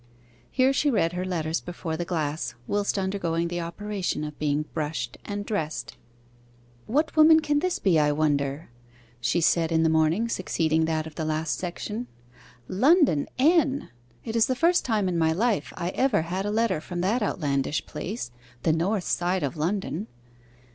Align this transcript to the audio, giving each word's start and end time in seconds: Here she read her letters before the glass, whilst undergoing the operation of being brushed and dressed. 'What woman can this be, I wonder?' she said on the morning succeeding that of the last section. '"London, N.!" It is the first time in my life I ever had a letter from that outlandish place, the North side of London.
Here 0.49 0.73
she 0.73 0.89
read 0.89 1.13
her 1.13 1.23
letters 1.25 1.61
before 1.61 1.95
the 1.95 2.05
glass, 2.05 2.55
whilst 2.65 2.97
undergoing 2.97 3.49
the 3.49 3.61
operation 3.61 4.23
of 4.23 4.39
being 4.39 4.63
brushed 4.73 5.15
and 5.25 5.45
dressed. 5.45 5.95
'What 6.87 7.15
woman 7.15 7.39
can 7.39 7.59
this 7.59 7.77
be, 7.77 7.99
I 7.99 8.11
wonder?' 8.11 8.69
she 9.19 9.41
said 9.41 9.71
on 9.71 9.83
the 9.83 9.89
morning 9.91 10.27
succeeding 10.27 10.85
that 10.85 11.05
of 11.05 11.13
the 11.13 11.23
last 11.23 11.59
section. 11.59 12.07
'"London, 12.67 13.27
N.!" 13.37 13.89
It 14.25 14.35
is 14.35 14.47
the 14.47 14.55
first 14.55 14.85
time 14.85 15.07
in 15.07 15.19
my 15.19 15.33
life 15.33 15.71
I 15.77 15.89
ever 15.89 16.23
had 16.23 16.47
a 16.47 16.49
letter 16.49 16.81
from 16.81 17.01
that 17.01 17.21
outlandish 17.21 17.85
place, 17.85 18.31
the 18.63 18.73
North 18.73 19.03
side 19.03 19.43
of 19.43 19.55
London. 19.55 20.07